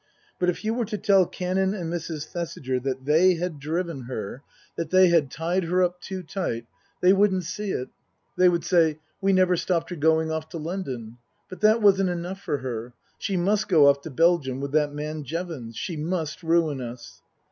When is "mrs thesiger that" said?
1.93-3.05